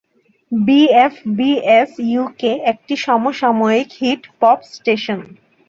BFBS 0.51 1.91
UK 2.07 2.51
একটি 2.71 2.93
সমসাময়িক 3.05 3.89
hit 3.99 4.21
'pop' 4.31 4.67
station. 4.71 5.19